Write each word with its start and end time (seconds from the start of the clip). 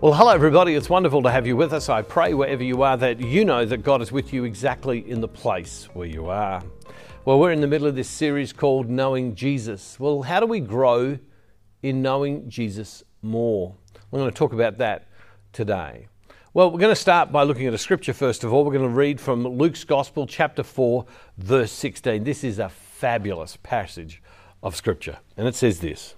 Well, 0.00 0.14
hello, 0.14 0.30
everybody. 0.30 0.76
It's 0.76 0.88
wonderful 0.88 1.24
to 1.24 1.30
have 1.32 1.44
you 1.44 1.56
with 1.56 1.72
us. 1.72 1.88
I 1.88 2.02
pray 2.02 2.32
wherever 2.32 2.62
you 2.62 2.82
are 2.84 2.96
that 2.98 3.18
you 3.18 3.44
know 3.44 3.64
that 3.64 3.78
God 3.78 4.00
is 4.00 4.12
with 4.12 4.32
you 4.32 4.44
exactly 4.44 5.00
in 5.10 5.20
the 5.20 5.26
place 5.26 5.88
where 5.92 6.06
you 6.06 6.26
are. 6.26 6.62
Well, 7.24 7.40
we're 7.40 7.50
in 7.50 7.60
the 7.60 7.66
middle 7.66 7.88
of 7.88 7.96
this 7.96 8.08
series 8.08 8.52
called 8.52 8.88
Knowing 8.88 9.34
Jesus. 9.34 9.98
Well, 9.98 10.22
how 10.22 10.38
do 10.38 10.46
we 10.46 10.60
grow 10.60 11.18
in 11.82 12.00
knowing 12.00 12.48
Jesus 12.48 13.02
more? 13.22 13.74
We're 14.12 14.20
going 14.20 14.30
to 14.30 14.36
talk 14.36 14.52
about 14.52 14.78
that 14.78 15.08
today. 15.52 16.06
Well, 16.54 16.70
we're 16.70 16.78
going 16.78 16.94
to 16.94 17.00
start 17.00 17.32
by 17.32 17.42
looking 17.42 17.66
at 17.66 17.74
a 17.74 17.78
scripture 17.78 18.12
first 18.12 18.44
of 18.44 18.52
all. 18.52 18.64
We're 18.64 18.74
going 18.74 18.88
to 18.88 18.96
read 18.96 19.20
from 19.20 19.42
Luke's 19.42 19.82
Gospel, 19.82 20.28
chapter 20.28 20.62
4, 20.62 21.06
verse 21.38 21.72
16. 21.72 22.22
This 22.22 22.44
is 22.44 22.60
a 22.60 22.68
fabulous 22.68 23.58
passage 23.64 24.22
of 24.62 24.76
scripture, 24.76 25.18
and 25.36 25.48
it 25.48 25.56
says 25.56 25.80
this 25.80 26.14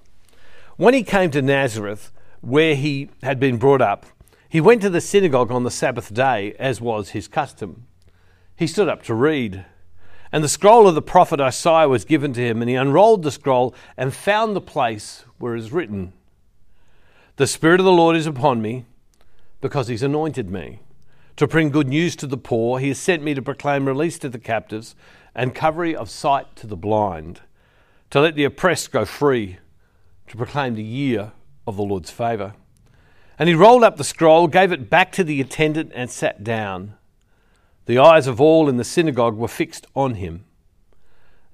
When 0.77 0.92
he 0.92 1.02
came 1.02 1.30
to 1.30 1.41
Nazareth, 1.41 2.12
where 2.41 2.75
he 2.75 3.11
had 3.23 3.39
been 3.39 3.57
brought 3.57 3.83
up, 3.83 4.07
he 4.49 4.61
went 4.61 4.83
to 4.83 4.91
the 4.91 5.01
synagogue 5.01 5.53
on 5.53 5.62
the 5.62 5.71
Sabbath 5.71 6.12
day, 6.12 6.55
as 6.59 6.80
was 6.80 7.11
his 7.11 7.29
custom. 7.29 7.87
He 8.57 8.66
stood 8.66 8.89
up 8.89 9.03
to 9.05 9.15
read. 9.15 9.65
And 10.33 10.45
the 10.45 10.49
scroll 10.49 10.89
of 10.89 10.95
the 10.95 11.03
prophet 11.03 11.41
Isaiah 11.41 11.89
was 11.89 12.05
given 12.05 12.33
to 12.33 12.41
him, 12.41 12.61
and 12.61 12.69
he 12.69 12.75
unrolled 12.77 13.23
the 13.23 13.30
scroll 13.30 13.75
and 13.97 14.15
found 14.15 14.55
the 14.55 14.61
place 14.61 15.25
where 15.39 15.55
it 15.55 15.61
is 15.61 15.73
written 15.73 16.13
The 17.37 17.47
Spirit 17.47 17.80
of 17.80 17.87
the 17.87 17.93
Lord 17.93 18.16
is 18.16 18.27
upon 18.27 18.61
me, 18.61 18.87
because 19.61 19.88
he's 19.88 20.02
anointed 20.02 20.51
me. 20.51 20.80
To 21.37 21.47
bring 21.47 21.71
good 21.71 21.88
news 21.88 22.16
to 22.16 22.27
the 22.27 22.37
poor, 22.37 22.79
he 22.79 22.88
has 22.88 22.99
sent 22.99 23.23
me 23.23 23.35
to 23.35 23.43
proclaim 23.43 23.87
release 23.87 24.19
to 24.19 24.29
the 24.29 24.38
captives 24.38 24.95
and 25.35 25.51
recovery 25.51 25.95
of 25.95 26.11
sight 26.11 26.55
to 26.57 26.66
the 26.66 26.77
blind, 26.77 27.41
to 28.11 28.21
let 28.21 28.35
the 28.35 28.45
oppressed 28.45 28.91
go 28.91 29.05
free, 29.05 29.59
to 30.27 30.37
proclaim 30.37 30.75
the 30.75 30.83
year 30.83 31.33
of 31.70 31.77
the 31.77 31.83
Lord's 31.83 32.10
favour. 32.10 32.52
And 33.38 33.49
he 33.49 33.54
rolled 33.54 33.82
up 33.82 33.96
the 33.96 34.04
scroll, 34.04 34.46
gave 34.46 34.71
it 34.71 34.90
back 34.90 35.13
to 35.13 35.24
the 35.24 35.40
attendant, 35.40 35.93
and 35.95 36.10
sat 36.10 36.45
down. 36.45 36.95
The 37.87 37.99
eyes 37.99 38.26
of 38.26 38.38
all 38.40 38.68
in 38.68 38.76
the 38.76 38.85
synagogue 38.85 39.37
were 39.37 39.49
fixed 39.49 39.87
on 39.96 40.16
him. 40.16 40.45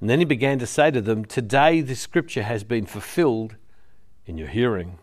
And 0.00 0.10
then 0.10 0.18
he 0.18 0.24
began 0.24 0.58
to 0.58 0.66
say 0.66 0.90
to 0.90 1.00
them, 1.00 1.24
Today 1.24 1.80
this 1.80 2.00
scripture 2.00 2.42
has 2.42 2.64
been 2.64 2.86
fulfilled 2.86 3.54
in 4.26 4.36
your 4.36 4.48
hearing. 4.48 4.98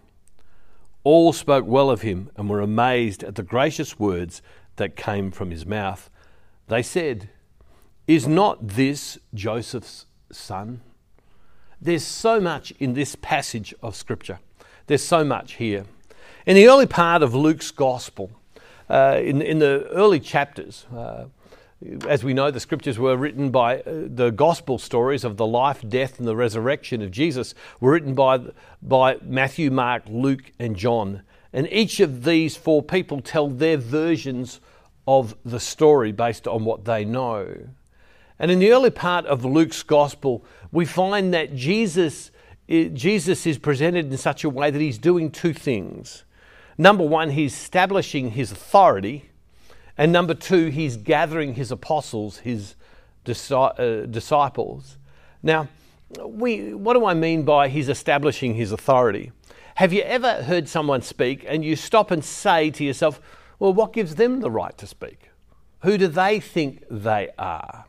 All 1.04 1.32
spoke 1.32 1.66
well 1.66 1.90
of 1.90 2.02
him 2.02 2.30
and 2.36 2.50
were 2.50 2.62
amazed 2.62 3.24
at 3.24 3.36
the 3.36 3.44
gracious 3.44 3.98
words 3.98 4.42
that 4.76 4.96
came 4.96 5.32
from 5.32 5.52
his 5.52 5.66
mouth. 5.66 6.10
They 6.68 6.84
said, 6.84 7.30
Is 8.08 8.28
not 8.28 8.68
this 8.68 9.18
Joseph's 9.34 10.06
son? 10.32 10.82
There's 11.82 12.06
so 12.06 12.40
much 12.40 12.72
in 12.80 12.94
this 12.94 13.16
passage 13.16 13.74
of 13.82 13.96
scripture. 13.96 14.40
There's 14.88 15.04
so 15.04 15.24
much 15.24 15.54
here. 15.54 15.86
In 16.46 16.56
the 16.56 16.68
early 16.68 16.88
part 16.88 17.24
of 17.24 17.34
Luke's 17.34 17.72
Gospel, 17.72 18.32
uh, 18.90 19.18
in, 19.24 19.42
in 19.42 19.60
the 19.60 19.88
early 19.92 20.20
chapters, 20.20 20.86
uh, 20.94 21.26
as 22.08 22.24
we 22.24 22.34
know, 22.34 22.52
the 22.52 22.60
scriptures 22.60 23.00
were 23.00 23.16
written 23.16 23.50
by 23.50 23.80
uh, 23.80 24.08
the 24.08 24.30
gospel 24.32 24.78
stories 24.78 25.24
of 25.24 25.38
the 25.38 25.48
life, 25.48 25.88
death, 25.88 26.20
and 26.20 26.28
the 26.28 26.36
resurrection 26.36 27.02
of 27.02 27.12
Jesus 27.12 27.56
were 27.80 27.92
written 27.92 28.14
by, 28.14 28.42
by 28.82 29.18
Matthew, 29.22 29.72
Mark, 29.72 30.04
Luke, 30.08 30.52
and 30.60 30.76
John. 30.76 31.22
And 31.54 31.72
each 31.72 32.02
of 32.02 32.26
these 32.26 32.58
four 32.58 32.84
people 32.84 33.22
tell 33.22 33.48
their 33.48 33.78
versions 33.78 34.60
of 35.08 35.34
the 35.46 35.62
story 35.62 36.12
based 36.12 36.46
on 36.46 36.66
what 36.66 36.84
they 36.84 37.06
know. 37.06 37.70
And 38.38 38.52
in 38.52 38.60
the 38.60 38.72
early 38.74 38.90
part 38.90 39.26
of 39.28 39.46
Luke's 39.46 39.84
gospel, 39.84 40.44
we 40.74 40.86
find 40.86 41.34
that 41.34 41.56
Jesus 41.56 42.32
Jesus 42.68 43.46
is 43.46 43.58
presented 43.58 44.12
in 44.12 44.18
such 44.18 44.44
a 44.44 44.50
way 44.50 44.72
that 44.72 44.80
he's 44.80 44.98
doing 44.98 45.32
two 45.32 45.54
things. 45.54 46.24
Number 46.78 47.06
one, 47.06 47.32
he's 47.32 47.54
establishing 47.54 48.32
his 48.32 48.52
authority, 48.52 49.30
and 49.98 50.12
number 50.12 50.34
two, 50.34 50.68
he's 50.68 50.98
gathering 50.98 51.54
his 51.56 51.72
apostles, 51.72 52.38
his 52.40 52.76
uh, 53.52 54.06
disciples. 54.10 54.98
Now, 55.44 55.68
we, 56.26 56.74
what 56.74 56.94
do 56.94 57.06
I 57.06 57.14
mean 57.14 57.44
by 57.44 57.68
he's 57.68 57.90
establishing 57.90 58.56
his 58.56 58.72
authority? 58.72 59.32
Have 59.76 59.92
you 59.92 60.02
ever 60.04 60.44
heard 60.44 60.68
someone 60.68 61.02
speak 61.02 61.46
and 61.48 61.66
you 61.66 61.76
stop 61.76 62.12
and 62.12 62.24
say 62.24 62.70
to 62.72 62.84
yourself, 62.84 63.20
well, 63.60 63.74
what 63.74 63.94
gives 63.94 64.16
them 64.16 64.40
the 64.40 64.52
right 64.52 64.78
to 64.78 64.88
speak? 64.88 65.30
Who 65.82 65.98
do 65.98 66.08
they 66.08 66.40
think 66.40 66.84
they 66.90 67.30
are? 67.38 67.86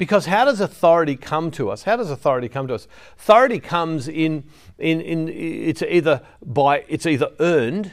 Because 0.00 0.24
how 0.24 0.46
does 0.46 0.62
authority 0.62 1.14
come 1.14 1.50
to 1.50 1.68
us? 1.68 1.82
How 1.82 1.94
does 1.94 2.10
authority 2.10 2.48
come 2.48 2.66
to 2.68 2.74
us? 2.74 2.88
Authority 3.18 3.60
comes 3.60 4.08
in, 4.08 4.44
in, 4.78 5.02
in 5.02 5.28
it's 5.28 5.82
either 5.82 6.22
by 6.42 6.86
it's 6.88 7.04
either 7.04 7.30
earned, 7.38 7.92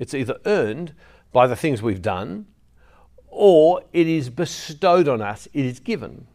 it's 0.00 0.12
either 0.12 0.38
earned 0.44 0.92
by 1.32 1.46
the 1.46 1.54
things 1.54 1.82
we've 1.82 2.02
done, 2.02 2.46
or 3.28 3.84
it 3.92 4.08
is 4.08 4.28
bestowed 4.28 5.06
on 5.06 5.22
us, 5.22 5.46
it 5.52 5.64
is 5.64 5.78
given. 5.78 6.26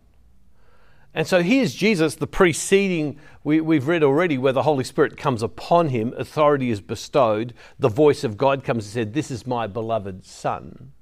And 1.13 1.27
so 1.27 1.43
here's 1.43 1.75
Jesus, 1.75 2.15
the 2.15 2.25
preceding, 2.25 3.19
we, 3.43 3.57
have 3.75 3.89
read 3.89 4.01
already, 4.01 4.37
where 4.37 4.53
the 4.53 4.63
Holy 4.63 4.85
Spirit 4.85 5.17
comes 5.17 5.43
upon 5.43 5.89
him, 5.89 6.13
authority 6.15 6.69
is 6.71 6.79
bestowed, 6.79 7.53
the 7.77 7.89
voice 7.89 8.23
of 8.23 8.37
God 8.37 8.63
comes 8.63 8.85
and 8.85 8.93
said, 8.93 9.13
This 9.13 9.29
is 9.29 9.45
my 9.45 9.67
beloved 9.67 10.23
Son. 10.25 10.93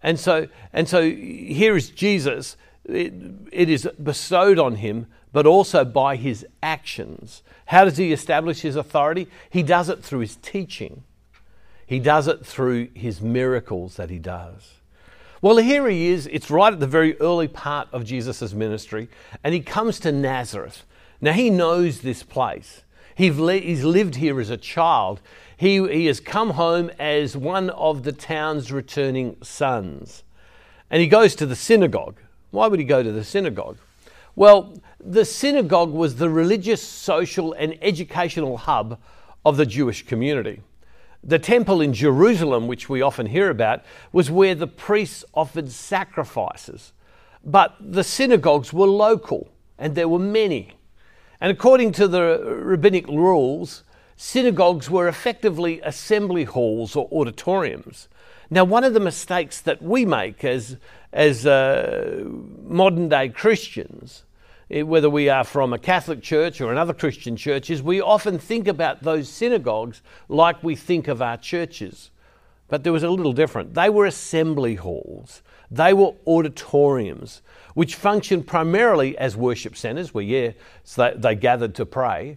And 0.00 0.20
so, 0.20 0.46
and 0.72 0.88
so 0.88 1.02
here 1.02 1.76
is 1.76 1.90
Jesus 1.90 2.56
it, 2.88 3.12
it 3.52 3.68
is 3.68 3.88
bestowed 4.02 4.58
on 4.58 4.76
him, 4.76 5.06
but 5.32 5.46
also 5.46 5.84
by 5.84 6.16
his 6.16 6.46
actions. 6.62 7.42
How 7.66 7.84
does 7.84 7.96
he 7.96 8.12
establish 8.12 8.60
his 8.60 8.76
authority? 8.76 9.28
He 9.50 9.62
does 9.62 9.88
it 9.88 10.02
through 10.02 10.20
his 10.20 10.36
teaching, 10.36 11.02
he 11.86 11.98
does 12.00 12.26
it 12.26 12.44
through 12.44 12.88
his 12.94 13.20
miracles 13.20 13.96
that 13.96 14.10
he 14.10 14.18
does. 14.18 14.74
Well, 15.42 15.58
here 15.58 15.88
he 15.88 16.08
is. 16.08 16.26
It's 16.28 16.50
right 16.50 16.72
at 16.72 16.80
the 16.80 16.86
very 16.86 17.20
early 17.20 17.46
part 17.46 17.88
of 17.92 18.04
Jesus' 18.04 18.52
ministry, 18.52 19.08
and 19.44 19.54
he 19.54 19.60
comes 19.60 20.00
to 20.00 20.10
Nazareth. 20.10 20.84
Now, 21.20 21.32
he 21.32 21.50
knows 21.50 22.00
this 22.00 22.22
place. 22.22 22.82
He's 23.14 23.38
lived 23.38 24.16
here 24.16 24.40
as 24.40 24.50
a 24.50 24.56
child. 24.56 25.20
He, 25.56 25.86
he 25.88 26.06
has 26.06 26.20
come 26.20 26.50
home 26.50 26.90
as 26.98 27.36
one 27.36 27.70
of 27.70 28.02
the 28.02 28.12
town's 28.12 28.70
returning 28.70 29.36
sons. 29.42 30.22
And 30.90 31.00
he 31.00 31.08
goes 31.08 31.34
to 31.36 31.46
the 31.46 31.56
synagogue. 31.56 32.18
Why 32.50 32.66
would 32.66 32.78
he 32.78 32.84
go 32.84 33.02
to 33.02 33.12
the 33.12 33.24
synagogue? 33.24 33.78
Well, 34.34 34.74
the 35.00 35.24
synagogue 35.24 35.92
was 35.92 36.16
the 36.16 36.28
religious, 36.28 36.82
social, 36.82 37.52
and 37.54 37.78
educational 37.80 38.58
hub 38.58 38.98
of 39.44 39.56
the 39.56 39.66
Jewish 39.66 40.06
community. 40.06 40.60
The 41.24 41.38
temple 41.38 41.80
in 41.80 41.92
Jerusalem, 41.92 42.66
which 42.66 42.88
we 42.88 43.02
often 43.02 43.26
hear 43.26 43.50
about, 43.50 43.82
was 44.12 44.30
where 44.30 44.54
the 44.54 44.66
priests 44.66 45.24
offered 45.34 45.70
sacrifices. 45.70 46.92
But 47.44 47.74
the 47.80 48.04
synagogues 48.04 48.72
were 48.72 48.86
local, 48.86 49.48
and 49.78 49.94
there 49.94 50.08
were 50.08 50.18
many. 50.18 50.74
And 51.40 51.50
according 51.50 51.92
to 51.92 52.08
the 52.08 52.60
rabbinic 52.62 53.06
rules, 53.08 53.84
synagogues 54.16 54.90
were 54.90 55.08
effectively 55.08 55.80
assembly 55.82 56.44
halls 56.44 56.96
or 56.96 57.08
auditoriums. 57.10 58.08
Now, 58.50 58.64
one 58.64 58.84
of 58.84 58.94
the 58.94 59.00
mistakes 59.00 59.60
that 59.62 59.82
we 59.82 60.04
make 60.04 60.44
as, 60.44 60.76
as 61.16 61.46
uh, 61.46 62.24
modern 62.62 63.08
day 63.08 63.30
Christians, 63.30 64.24
eh, 64.70 64.82
whether 64.82 65.08
we 65.08 65.30
are 65.30 65.44
from 65.44 65.72
a 65.72 65.78
Catholic 65.78 66.22
church 66.22 66.60
or 66.60 66.70
another 66.70 66.92
Christian 66.92 67.36
church, 67.36 67.70
is 67.70 67.82
we 67.82 68.02
often 68.02 68.38
think 68.38 68.68
about 68.68 69.02
those 69.02 69.26
synagogues 69.26 70.02
like 70.28 70.62
we 70.62 70.76
think 70.76 71.08
of 71.08 71.22
our 71.22 71.38
churches. 71.38 72.10
But 72.68 72.84
there 72.84 72.92
was 72.92 73.02
a 73.02 73.08
little 73.08 73.32
different. 73.32 73.72
They 73.72 73.88
were 73.88 74.04
assembly 74.04 74.74
halls, 74.74 75.40
they 75.70 75.94
were 75.94 76.12
auditoriums, 76.26 77.40
which 77.72 77.94
functioned 77.94 78.46
primarily 78.46 79.16
as 79.16 79.38
worship 79.38 79.74
centres, 79.74 80.12
where, 80.12 80.24
yeah, 80.24 80.50
so 80.84 81.10
they, 81.14 81.18
they 81.18 81.34
gathered 81.34 81.74
to 81.76 81.86
pray, 81.86 82.36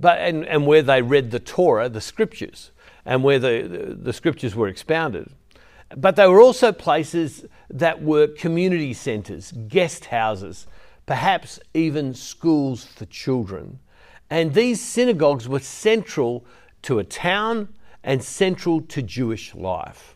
but, 0.00 0.18
and, 0.18 0.46
and 0.46 0.66
where 0.66 0.82
they 0.82 1.02
read 1.02 1.30
the 1.30 1.40
Torah, 1.40 1.90
the 1.90 2.00
scriptures, 2.00 2.70
and 3.04 3.22
where 3.22 3.38
the, 3.38 3.68
the, 3.68 3.94
the 3.94 4.12
scriptures 4.14 4.54
were 4.54 4.66
expounded. 4.66 5.30
But 5.96 6.16
they 6.16 6.26
were 6.26 6.40
also 6.40 6.72
places 6.72 7.44
that 7.70 8.02
were 8.02 8.26
community 8.26 8.92
centres, 8.92 9.52
guest 9.68 10.06
houses, 10.06 10.66
perhaps 11.06 11.60
even 11.72 12.14
schools 12.14 12.84
for 12.84 13.04
children. 13.06 13.78
And 14.30 14.54
these 14.54 14.80
synagogues 14.80 15.48
were 15.48 15.60
central 15.60 16.44
to 16.82 16.98
a 16.98 17.04
town 17.04 17.68
and 18.02 18.22
central 18.22 18.80
to 18.82 19.02
Jewish 19.02 19.54
life. 19.54 20.14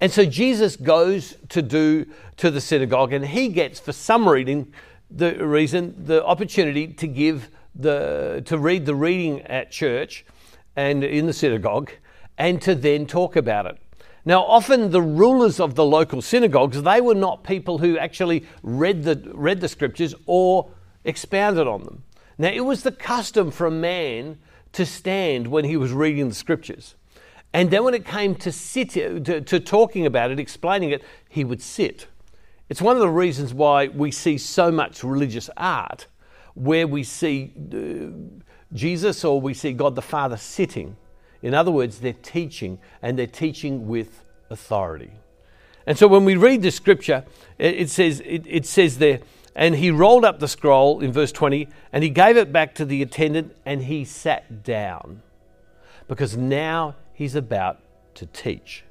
And 0.00 0.10
so 0.10 0.24
Jesus 0.24 0.76
goes 0.76 1.36
to 1.50 1.60
do 1.60 2.06
to 2.38 2.50
the 2.50 2.60
synagogue 2.60 3.12
and 3.12 3.26
he 3.26 3.48
gets, 3.48 3.78
for 3.78 3.92
some 3.92 4.28
reading, 4.28 4.72
the 5.10 5.44
reason, 5.44 5.94
the 6.06 6.24
opportunity 6.24 6.86
to 6.86 7.06
give 7.06 7.50
the 7.74 8.42
to 8.46 8.58
read 8.58 8.86
the 8.86 8.94
reading 8.94 9.42
at 9.42 9.70
church 9.70 10.24
and 10.76 11.04
in 11.04 11.26
the 11.26 11.32
synagogue 11.32 11.90
and 12.38 12.60
to 12.62 12.74
then 12.74 13.06
talk 13.06 13.36
about 13.36 13.66
it. 13.66 13.78
Now, 14.24 14.42
often 14.42 14.90
the 14.90 15.00
rulers 15.00 15.60
of 15.60 15.74
the 15.74 15.84
local 15.84 16.20
synagogues, 16.20 16.82
they 16.82 17.00
were 17.00 17.14
not 17.14 17.42
people 17.42 17.78
who 17.78 17.96
actually 17.96 18.44
read 18.62 19.02
the, 19.02 19.30
read 19.34 19.60
the 19.60 19.68
scriptures 19.68 20.14
or 20.26 20.70
expounded 21.04 21.66
on 21.66 21.84
them. 21.84 22.02
Now, 22.36 22.48
it 22.48 22.60
was 22.60 22.82
the 22.82 22.92
custom 22.92 23.50
for 23.50 23.66
a 23.66 23.70
man 23.70 24.38
to 24.72 24.86
stand 24.86 25.46
when 25.48 25.64
he 25.64 25.76
was 25.76 25.92
reading 25.92 26.28
the 26.28 26.34
scriptures. 26.34 26.94
And 27.52 27.70
then 27.70 27.82
when 27.82 27.94
it 27.94 28.04
came 28.04 28.34
to, 28.36 28.52
sit, 28.52 28.90
to, 28.90 29.40
to 29.40 29.60
talking 29.60 30.06
about 30.06 30.30
it, 30.30 30.38
explaining 30.38 30.90
it, 30.90 31.02
he 31.28 31.44
would 31.44 31.60
sit. 31.60 32.06
It's 32.68 32.80
one 32.80 32.94
of 32.94 33.00
the 33.00 33.08
reasons 33.08 33.52
why 33.52 33.88
we 33.88 34.12
see 34.12 34.38
so 34.38 34.70
much 34.70 35.02
religious 35.02 35.50
art 35.56 36.06
where 36.54 36.86
we 36.86 37.02
see 37.02 37.52
uh, 37.72 38.36
Jesus 38.72 39.24
or 39.24 39.40
we 39.40 39.54
see 39.54 39.72
God 39.72 39.96
the 39.96 40.02
Father 40.02 40.36
sitting. 40.36 40.96
In 41.42 41.54
other 41.54 41.70
words, 41.70 42.00
they're 42.00 42.12
teaching 42.12 42.78
and 43.02 43.18
they're 43.18 43.26
teaching 43.26 43.88
with 43.88 44.24
authority. 44.50 45.12
And 45.86 45.96
so 45.98 46.06
when 46.06 46.24
we 46.24 46.36
read 46.36 46.62
the 46.62 46.70
scripture, 46.70 47.24
it, 47.58 47.90
says, 47.90 48.20
it, 48.24 48.44
it 48.46 48.66
says 48.66 48.98
there, 48.98 49.20
and 49.54 49.74
he 49.74 49.90
rolled 49.90 50.24
up 50.24 50.38
the 50.38 50.48
scroll 50.48 51.00
in 51.00 51.12
verse 51.12 51.32
20 51.32 51.68
and 51.92 52.04
he 52.04 52.10
gave 52.10 52.36
it 52.36 52.52
back 52.52 52.74
to 52.76 52.84
the 52.84 53.02
attendant 53.02 53.56
and 53.64 53.82
he 53.84 54.04
sat 54.04 54.62
down 54.62 55.22
because 56.08 56.36
now 56.36 56.94
he's 57.12 57.34
about 57.34 57.80
to 58.14 58.26
teach. 58.26 58.84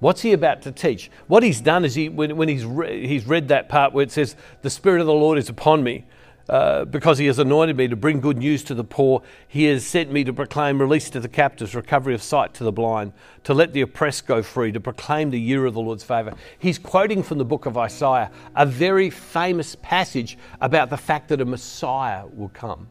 What's 0.00 0.22
he 0.22 0.32
about 0.32 0.62
to 0.62 0.72
teach? 0.72 1.10
What 1.28 1.42
he's 1.42 1.60
done 1.60 1.84
is 1.84 1.94
he, 1.94 2.08
when, 2.08 2.36
when 2.36 2.48
he's, 2.48 2.64
re- 2.64 3.06
he's 3.06 3.26
read 3.26 3.48
that 3.48 3.68
part 3.68 3.92
where 3.92 4.02
it 4.02 4.10
says, 4.10 4.34
The 4.62 4.70
Spirit 4.70 5.00
of 5.00 5.06
the 5.06 5.12
Lord 5.12 5.38
is 5.38 5.48
upon 5.48 5.84
me, 5.84 6.04
uh, 6.48 6.84
because 6.84 7.18
he 7.18 7.26
has 7.26 7.38
anointed 7.38 7.76
me 7.76 7.88
to 7.88 7.96
bring 7.96 8.20
good 8.20 8.38
news 8.38 8.64
to 8.64 8.74
the 8.74 8.84
poor. 8.84 9.22
He 9.46 9.64
has 9.64 9.86
sent 9.86 10.10
me 10.10 10.24
to 10.24 10.32
proclaim 10.32 10.80
release 10.80 11.10
to 11.10 11.20
the 11.20 11.28
captives, 11.28 11.74
recovery 11.74 12.14
of 12.14 12.22
sight 12.22 12.54
to 12.54 12.64
the 12.64 12.72
blind, 12.72 13.12
to 13.44 13.54
let 13.54 13.72
the 13.72 13.80
oppressed 13.80 14.26
go 14.26 14.42
free, 14.42 14.72
to 14.72 14.80
proclaim 14.80 15.30
the 15.30 15.40
year 15.40 15.66
of 15.66 15.74
the 15.74 15.80
Lord's 15.80 16.04
favour. 16.04 16.34
He's 16.58 16.78
quoting 16.78 17.22
from 17.22 17.38
the 17.38 17.44
book 17.44 17.66
of 17.66 17.76
Isaiah, 17.76 18.30
a 18.56 18.66
very 18.66 19.10
famous 19.10 19.76
passage 19.82 20.36
about 20.60 20.90
the 20.90 20.96
fact 20.96 21.28
that 21.28 21.40
a 21.40 21.44
Messiah 21.44 22.26
will 22.26 22.50
come. 22.50 22.88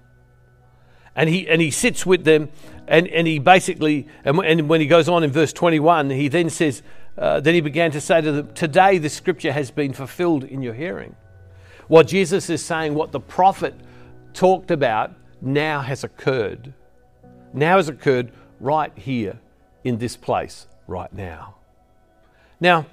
And 1.16 1.30
he, 1.30 1.48
and 1.50 1.62
he 1.62 1.72
sits 1.72 2.06
with 2.06 2.24
them, 2.24 2.50
and, 2.88 3.08
and 3.10 3.28
he 3.28 3.40
basically, 3.40 4.08
and, 4.24 4.40
and 4.40 4.70
when 4.70 4.80
he 4.80 4.88
goes 4.88 5.10
on 5.10 5.24
in 5.24 5.32
verse 5.32 5.52
21, 5.52 6.10
he 6.10 6.30
then 6.30 6.50
says, 6.50 6.84
uh, 7.18 7.40
then 7.42 7.54
he 7.54 7.62
began 7.62 7.92
to 7.92 8.02
say 8.02 8.22
to 8.22 8.32
them, 8.32 8.54
Today 8.54 8.98
the 8.98 9.10
scripture 9.10 9.52
has 9.52 9.72
been 9.72 9.94
fulfilled 9.94 10.44
in 10.44 10.62
your 10.62 10.74
hearing. 10.74 11.16
What 11.92 12.08
Jesus 12.08 12.50
is 12.50 12.64
saying, 12.64 12.94
what 12.94 13.12
the 13.12 13.20
prophet 13.20 13.76
talked 14.34 14.72
about, 14.72 15.12
now 15.42 15.82
has 15.82 16.06
occurred. 16.06 16.74
Now 17.54 17.76
has 17.76 17.90
occurred 17.90 18.32
right 18.62 18.98
here 18.98 19.38
in 19.84 19.98
this 19.98 20.16
place, 20.16 20.68
right 20.88 21.12
now. 21.12 21.56
Now, 22.62 22.86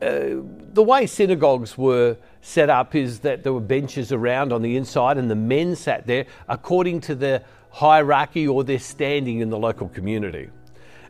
uh, 0.00 0.40
the 0.72 0.82
way 0.82 1.04
synagogues 1.06 1.76
were 1.76 2.16
set 2.40 2.70
up 2.70 2.94
is 2.94 3.18
that 3.18 3.42
there 3.42 3.52
were 3.52 3.60
benches 3.60 4.10
around 4.10 4.54
on 4.54 4.62
the 4.62 4.74
inside 4.74 5.18
and 5.18 5.30
the 5.30 5.36
men 5.36 5.76
sat 5.76 6.06
there 6.06 6.24
according 6.48 7.02
to 7.02 7.14
their 7.14 7.44
hierarchy 7.68 8.48
or 8.48 8.64
their 8.64 8.78
standing 8.78 9.40
in 9.40 9.50
the 9.50 9.58
local 9.58 9.90
community. 9.90 10.48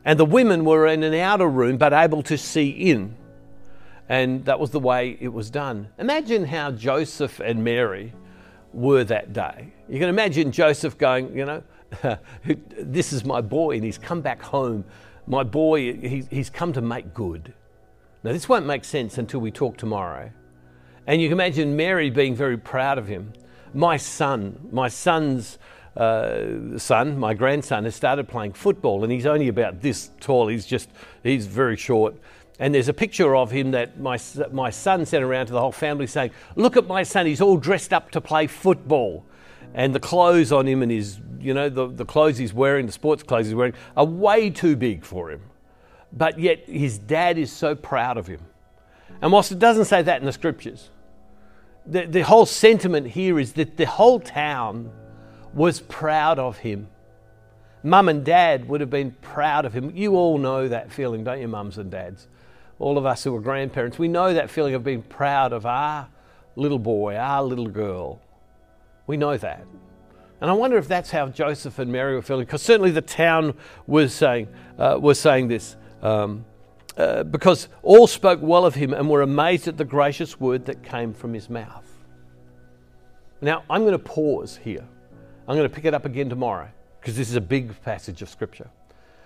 And 0.04 0.18
the 0.18 0.24
women 0.24 0.64
were 0.64 0.88
in 0.88 1.04
an 1.04 1.14
outer 1.14 1.48
room 1.48 1.76
but 1.76 1.92
able 1.92 2.24
to 2.24 2.36
see 2.36 2.70
in. 2.70 3.14
And 4.10 4.44
that 4.44 4.58
was 4.58 4.72
the 4.72 4.80
way 4.80 5.16
it 5.20 5.28
was 5.28 5.50
done. 5.50 5.88
Imagine 5.96 6.44
how 6.44 6.72
Joseph 6.72 7.38
and 7.38 7.62
Mary 7.62 8.12
were 8.72 9.04
that 9.04 9.32
day. 9.32 9.72
You 9.88 10.00
can 10.00 10.08
imagine 10.08 10.50
Joseph 10.50 10.98
going, 10.98 11.34
you 11.36 11.44
know, 11.44 11.62
this 12.76 13.12
is 13.12 13.24
my 13.24 13.40
boy 13.40 13.76
and 13.76 13.84
he's 13.84 13.98
come 13.98 14.20
back 14.20 14.42
home. 14.42 14.84
My 15.28 15.44
boy, 15.44 16.26
he's 16.28 16.50
come 16.50 16.72
to 16.72 16.80
make 16.80 17.14
good. 17.14 17.54
Now, 18.24 18.32
this 18.32 18.48
won't 18.48 18.66
make 18.66 18.84
sense 18.84 19.16
until 19.16 19.38
we 19.38 19.52
talk 19.52 19.76
tomorrow. 19.76 20.32
And 21.06 21.22
you 21.22 21.28
can 21.28 21.36
imagine 21.36 21.76
Mary 21.76 22.10
being 22.10 22.34
very 22.34 22.58
proud 22.58 22.98
of 22.98 23.06
him. 23.06 23.32
My 23.74 23.96
son, 23.96 24.70
my 24.72 24.88
son's 24.88 25.58
uh, 25.96 26.76
son, 26.76 27.16
my 27.16 27.34
grandson, 27.34 27.84
has 27.84 27.94
started 27.94 28.26
playing 28.26 28.54
football 28.54 29.04
and 29.04 29.12
he's 29.12 29.26
only 29.26 29.46
about 29.46 29.80
this 29.80 30.10
tall. 30.18 30.48
He's 30.48 30.66
just, 30.66 30.88
he's 31.22 31.46
very 31.46 31.76
short. 31.76 32.16
And 32.60 32.74
there's 32.74 32.88
a 32.88 32.94
picture 32.94 33.34
of 33.34 33.50
him 33.50 33.70
that 33.70 33.98
my, 33.98 34.18
my 34.52 34.68
son 34.68 35.06
sent 35.06 35.24
around 35.24 35.46
to 35.46 35.54
the 35.54 35.60
whole 35.60 35.72
family 35.72 36.06
saying, 36.06 36.30
Look 36.56 36.76
at 36.76 36.86
my 36.86 37.02
son, 37.02 37.24
he's 37.24 37.40
all 37.40 37.56
dressed 37.56 37.92
up 37.94 38.10
to 38.10 38.20
play 38.20 38.46
football. 38.46 39.24
And 39.72 39.94
the 39.94 40.00
clothes 40.00 40.52
on 40.52 40.68
him 40.68 40.82
and 40.82 40.92
his, 40.92 41.20
you 41.40 41.54
know, 41.54 41.70
the, 41.70 41.88
the 41.88 42.04
clothes 42.04 42.36
he's 42.36 42.52
wearing, 42.52 42.84
the 42.84 42.92
sports 42.92 43.22
clothes 43.22 43.46
he's 43.46 43.54
wearing, 43.54 43.72
are 43.96 44.04
way 44.04 44.50
too 44.50 44.76
big 44.76 45.04
for 45.04 45.30
him. 45.30 45.40
But 46.12 46.38
yet 46.38 46.68
his 46.68 46.98
dad 46.98 47.38
is 47.38 47.50
so 47.50 47.74
proud 47.74 48.18
of 48.18 48.26
him. 48.26 48.40
And 49.22 49.32
whilst 49.32 49.52
it 49.52 49.58
doesn't 49.58 49.86
say 49.86 50.02
that 50.02 50.20
in 50.20 50.26
the 50.26 50.32
scriptures, 50.32 50.90
the, 51.86 52.04
the 52.04 52.20
whole 52.20 52.44
sentiment 52.44 53.06
here 53.06 53.40
is 53.40 53.54
that 53.54 53.78
the 53.78 53.86
whole 53.86 54.20
town 54.20 54.92
was 55.54 55.80
proud 55.80 56.38
of 56.38 56.58
him. 56.58 56.88
Mum 57.82 58.10
and 58.10 58.22
dad 58.22 58.68
would 58.68 58.82
have 58.82 58.90
been 58.90 59.12
proud 59.22 59.64
of 59.64 59.72
him. 59.72 59.96
You 59.96 60.16
all 60.16 60.36
know 60.36 60.68
that 60.68 60.92
feeling, 60.92 61.24
don't 61.24 61.40
you, 61.40 61.48
mums 61.48 61.78
and 61.78 61.90
dads? 61.90 62.28
All 62.80 62.98
of 62.98 63.06
us 63.06 63.22
who 63.22 63.36
are 63.36 63.40
grandparents, 63.40 63.98
we 63.98 64.08
know 64.08 64.34
that 64.34 64.50
feeling 64.50 64.74
of 64.74 64.82
being 64.82 65.02
proud 65.02 65.52
of 65.52 65.66
our 65.66 66.08
little 66.56 66.78
boy, 66.78 67.14
our 67.14 67.42
little 67.42 67.66
girl. 67.66 68.20
We 69.06 69.16
know 69.16 69.36
that. 69.36 69.64
And 70.40 70.50
I 70.50 70.54
wonder 70.54 70.78
if 70.78 70.88
that's 70.88 71.10
how 71.10 71.28
Joseph 71.28 71.78
and 71.78 71.92
Mary 71.92 72.14
were 72.14 72.22
feeling, 72.22 72.46
because 72.46 72.62
certainly 72.62 72.90
the 72.90 73.02
town 73.02 73.54
was 73.86 74.14
saying, 74.14 74.48
uh, 74.78 74.98
was 75.00 75.20
saying 75.20 75.48
this. 75.48 75.76
Um, 76.02 76.46
uh, 76.96 77.22
because 77.24 77.68
all 77.82 78.06
spoke 78.06 78.40
well 78.42 78.64
of 78.64 78.74
him 78.74 78.94
and 78.94 79.08
were 79.08 79.22
amazed 79.22 79.68
at 79.68 79.76
the 79.76 79.84
gracious 79.84 80.40
word 80.40 80.64
that 80.64 80.82
came 80.82 81.12
from 81.12 81.34
his 81.34 81.48
mouth. 81.48 81.86
Now, 83.42 83.62
I'm 83.70 83.82
going 83.82 83.92
to 83.92 83.98
pause 83.98 84.56
here. 84.56 84.86
I'm 85.46 85.56
going 85.56 85.68
to 85.68 85.74
pick 85.74 85.84
it 85.84 85.94
up 85.94 86.04
again 86.04 86.28
tomorrow 86.28 86.68
because 87.00 87.16
this 87.16 87.28
is 87.28 87.36
a 87.36 87.40
big 87.40 87.80
passage 87.82 88.22
of 88.22 88.28
Scripture. 88.28 88.70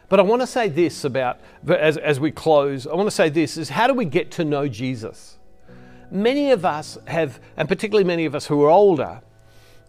But 0.09 0.21
I 0.21 0.23
want 0.23 0.43
to 0.43 0.47
say 0.47 0.69
this 0.69 1.05
about, 1.05 1.41
as, 1.67 1.97
as 1.97 2.21
we 2.21 2.31
close, 2.31 2.87
I 2.87 2.95
want 2.95 3.07
to 3.07 3.15
say 3.15 3.29
this 3.29 3.57
is 3.57 3.71
how 3.71 3.87
do 3.87 3.95
we 3.95 4.05
get 4.05 4.31
to 4.33 4.45
know 4.45 4.69
Jesus? 4.69 5.39
Many 6.11 6.51
of 6.51 6.65
us 6.65 6.99
have, 7.07 7.41
and 7.57 7.69
particularly 7.69 8.05
many 8.05 8.25
of 8.25 8.35
us 8.35 8.47
who 8.47 8.63
are 8.63 8.71
older, 8.71 9.23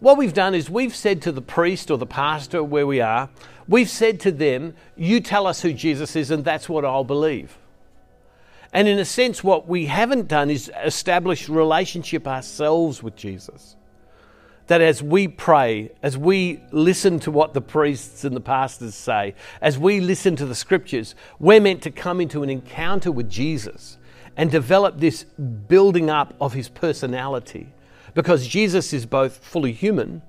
what 0.00 0.18
we've 0.18 0.34
done 0.34 0.54
is 0.54 0.68
we've 0.68 0.94
said 0.94 1.22
to 1.22 1.32
the 1.32 1.42
priest 1.42 1.90
or 1.90 1.98
the 1.98 2.06
pastor 2.06 2.62
where 2.62 2.86
we 2.86 3.00
are, 3.00 3.30
we've 3.68 3.88
said 3.88 4.20
to 4.20 4.32
them, 4.32 4.74
You 4.96 5.20
tell 5.20 5.46
us 5.46 5.62
who 5.62 5.72
Jesus 5.72 6.16
is, 6.16 6.30
and 6.30 6.44
that's 6.44 6.68
what 6.68 6.84
I'll 6.84 7.04
believe. 7.04 7.56
And 8.72 8.88
in 8.88 8.98
a 8.98 9.04
sense, 9.04 9.42
what 9.42 9.68
we 9.68 9.86
haven't 9.86 10.28
done 10.28 10.50
is 10.50 10.70
establish 10.84 11.48
relationship 11.48 12.26
ourselves 12.26 13.02
with 13.02 13.16
Jesus 13.16 13.76
that 14.66 14.80
as 14.80 15.02
we 15.02 15.28
pray, 15.28 15.90
as 16.02 16.18
we 16.18 16.60
listen 16.72 17.20
to 17.20 17.30
what 17.30 17.54
the 17.54 17.60
priests 17.60 18.24
and 18.24 18.34
the 18.34 18.40
pastors 18.40 18.94
say, 18.94 19.34
as 19.60 19.78
we 19.78 20.00
listen 20.00 20.36
to 20.36 20.46
the 20.46 20.54
scriptures, 20.54 21.14
we're 21.38 21.60
meant 21.60 21.82
to 21.82 21.90
come 21.90 22.20
into 22.20 22.42
an 22.42 22.50
encounter 22.50 23.12
with 23.12 23.30
Jesus 23.30 23.98
and 24.36 24.50
develop 24.50 24.98
this 24.98 25.24
building 25.24 26.10
up 26.10 26.34
of 26.40 26.52
his 26.52 26.68
personality. 26.68 27.72
Because 28.14 28.46
Jesus 28.46 28.92
is 28.92 29.06
both 29.06 29.44
fully 29.44 29.72
human 29.72 30.22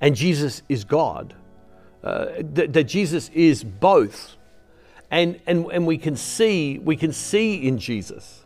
and 0.00 0.14
Jesus 0.14 0.62
is 0.68 0.84
God. 0.84 1.34
Uh, 2.02 2.26
that, 2.38 2.72
that 2.72 2.84
Jesus 2.84 3.28
is 3.34 3.62
both. 3.62 4.36
And, 5.10 5.40
and, 5.46 5.66
and 5.72 5.86
we 5.86 5.98
can 5.98 6.16
see 6.16 6.78
we 6.78 6.96
can 6.96 7.12
see 7.12 7.66
in 7.66 7.78
Jesus 7.78 8.39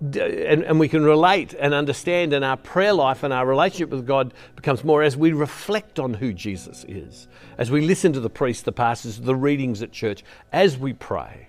and, 0.00 0.62
and 0.62 0.78
we 0.78 0.88
can 0.88 1.04
relate 1.04 1.54
and 1.54 1.72
understand, 1.72 2.32
and 2.32 2.44
our 2.44 2.56
prayer 2.56 2.92
life 2.92 3.22
and 3.22 3.32
our 3.32 3.46
relationship 3.46 3.88
with 3.90 4.06
God 4.06 4.34
becomes 4.54 4.84
more 4.84 5.02
as 5.02 5.16
we 5.16 5.32
reflect 5.32 5.98
on 5.98 6.14
who 6.14 6.32
Jesus 6.32 6.84
is, 6.86 7.28
as 7.56 7.70
we 7.70 7.80
listen 7.80 8.12
to 8.12 8.20
the 8.20 8.30
priests, 8.30 8.62
the 8.62 8.72
pastors, 8.72 9.20
the 9.20 9.34
readings 9.34 9.82
at 9.82 9.92
church, 9.92 10.22
as 10.52 10.76
we 10.76 10.92
pray. 10.92 11.48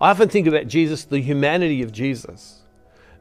I 0.00 0.10
often 0.10 0.28
think 0.28 0.46
about 0.46 0.66
Jesus, 0.66 1.04
the 1.04 1.20
humanity 1.20 1.82
of 1.82 1.92
Jesus, 1.92 2.62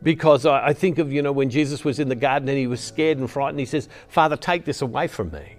because 0.02 0.46
I, 0.46 0.68
I 0.68 0.74
think 0.74 0.98
of, 0.98 1.12
you 1.12 1.22
know, 1.22 1.32
when 1.32 1.50
Jesus 1.50 1.84
was 1.84 2.00
in 2.00 2.10
the 2.10 2.16
garden 2.16 2.50
and 2.50 2.58
he 2.58 2.68
was 2.68 2.82
scared 2.82 3.18
and 3.18 3.30
frightened, 3.30 3.60
he 3.60 3.66
says, 3.66 3.90
Father, 4.08 4.38
take 4.38 4.66
this 4.66 4.82
away 4.82 5.08
from 5.08 5.32
me. 5.32 5.58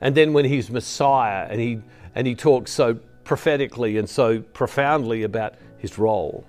And 0.00 0.14
then 0.14 0.32
when 0.32 0.44
he's 0.44 0.70
Messiah 0.70 1.46
and 1.48 1.60
he, 1.60 1.80
and 2.14 2.26
he 2.26 2.34
talks 2.34 2.70
so 2.70 2.94
prophetically 3.24 3.96
and 3.98 4.08
so 4.08 4.40
profoundly 4.40 5.22
about 5.22 5.54
his 5.78 5.98
role. 5.98 6.44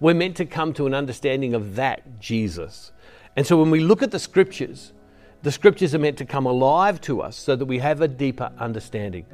We're 0.00 0.14
meant 0.14 0.36
to 0.36 0.46
come 0.46 0.72
to 0.74 0.86
an 0.86 0.94
understanding 0.94 1.54
of 1.54 1.76
that 1.76 2.20
Jesus. 2.20 2.92
And 3.36 3.46
so 3.46 3.58
when 3.58 3.70
we 3.70 3.80
look 3.80 4.02
at 4.02 4.10
the 4.10 4.18
scriptures, 4.18 4.92
the 5.42 5.52
scriptures 5.52 5.94
are 5.94 5.98
meant 5.98 6.18
to 6.18 6.24
come 6.24 6.46
alive 6.46 7.00
to 7.02 7.22
us 7.22 7.36
so 7.36 7.56
that 7.56 7.64
we 7.64 7.78
have 7.78 8.00
a 8.00 8.08
deeper 8.08 8.50
understanding. 8.58 9.26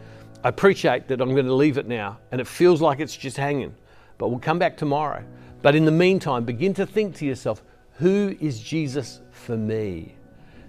I 0.44 0.48
appreciate 0.48 1.08
that 1.08 1.20
I'm 1.20 1.32
going 1.32 1.46
to 1.46 1.54
leave 1.54 1.78
it 1.78 1.86
now 1.86 2.18
and 2.30 2.40
it 2.40 2.46
feels 2.46 2.80
like 2.80 3.00
it's 3.00 3.16
just 3.16 3.36
hanging, 3.36 3.74
but 4.18 4.28
we'll 4.28 4.38
come 4.40 4.58
back 4.58 4.76
tomorrow. 4.76 5.24
But 5.62 5.74
in 5.74 5.84
the 5.84 5.92
meantime, 5.92 6.44
begin 6.44 6.74
to 6.74 6.86
think 6.86 7.14
to 7.16 7.26
yourself, 7.26 7.62
who 7.98 8.36
is 8.40 8.60
Jesus 8.60 9.20
for 9.30 9.56
me? 9.56 10.16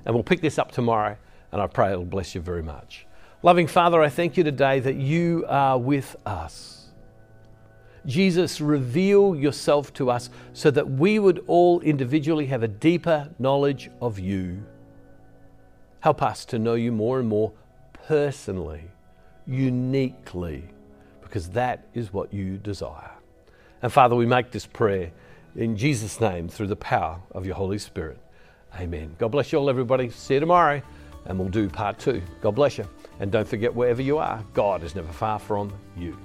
And 0.05 0.13
we'll 0.13 0.23
pick 0.23 0.41
this 0.41 0.59
up 0.59 0.71
tomorrow, 0.71 1.17
and 1.51 1.61
I 1.61 1.67
pray 1.67 1.91
it'll 1.91 2.05
bless 2.05 2.35
you 2.35 2.41
very 2.41 2.61
much. 2.61 3.07
Loving 3.41 3.67
Father, 3.67 4.01
I 4.01 4.09
thank 4.09 4.37
you 4.37 4.43
today 4.43 4.79
that 4.79 4.95
you 4.95 5.45
are 5.47 5.77
with 5.79 6.15
us. 6.25 6.82
Jesus, 8.05 8.59
reveal 8.59 9.35
yourself 9.35 9.93
to 9.93 10.09
us 10.09 10.29
so 10.53 10.69
that 10.71 10.89
we 10.89 11.19
would 11.19 11.43
all 11.47 11.79
individually 11.81 12.45
have 12.47 12.63
a 12.63 12.67
deeper 12.67 13.29
knowledge 13.39 13.89
of 14.01 14.19
you. 14.19 14.63
Help 16.01 16.21
us 16.21 16.43
to 16.45 16.59
know 16.59 16.73
you 16.73 16.91
more 16.91 17.19
and 17.19 17.29
more 17.29 17.53
personally, 18.07 18.83
uniquely, 19.47 20.65
because 21.21 21.49
that 21.49 21.87
is 21.93 22.11
what 22.11 22.33
you 22.33 22.57
desire. 22.57 23.11
And 23.81 23.91
Father, 23.91 24.15
we 24.15 24.25
make 24.25 24.51
this 24.51 24.65
prayer 24.65 25.11
in 25.55 25.77
Jesus' 25.77 26.19
name 26.19 26.49
through 26.49 26.67
the 26.67 26.75
power 26.75 27.19
of 27.31 27.45
your 27.45 27.55
Holy 27.55 27.77
Spirit. 27.77 28.17
Amen. 28.79 29.15
God 29.17 29.29
bless 29.29 29.51
you 29.51 29.59
all, 29.59 29.69
everybody. 29.69 30.09
See 30.09 30.33
you 30.33 30.39
tomorrow, 30.41 30.81
and 31.25 31.39
we'll 31.39 31.49
do 31.49 31.69
part 31.69 31.99
two. 31.99 32.21
God 32.41 32.55
bless 32.55 32.77
you. 32.77 32.87
And 33.19 33.31
don't 33.31 33.47
forget, 33.47 33.73
wherever 33.73 34.01
you 34.01 34.17
are, 34.17 34.43
God 34.53 34.83
is 34.83 34.95
never 34.95 35.11
far 35.13 35.39
from 35.39 35.71
you. 35.95 36.17